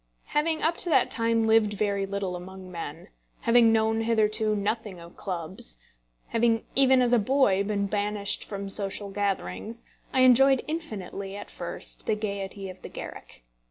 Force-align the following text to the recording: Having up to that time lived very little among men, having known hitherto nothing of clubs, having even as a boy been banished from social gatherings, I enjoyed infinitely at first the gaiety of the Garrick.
Having 0.33 0.63
up 0.63 0.77
to 0.77 0.89
that 0.89 1.11
time 1.11 1.45
lived 1.45 1.73
very 1.73 2.07
little 2.07 2.35
among 2.35 2.71
men, 2.71 3.09
having 3.41 3.71
known 3.71 4.01
hitherto 4.01 4.55
nothing 4.55 4.99
of 4.99 5.15
clubs, 5.15 5.77
having 6.29 6.63
even 6.73 7.03
as 7.03 7.13
a 7.13 7.19
boy 7.19 7.63
been 7.63 7.85
banished 7.85 8.43
from 8.43 8.67
social 8.67 9.11
gatherings, 9.11 9.85
I 10.11 10.21
enjoyed 10.21 10.63
infinitely 10.67 11.35
at 11.35 11.51
first 11.51 12.07
the 12.07 12.15
gaiety 12.15 12.67
of 12.67 12.81
the 12.81 12.89
Garrick. 12.89 13.43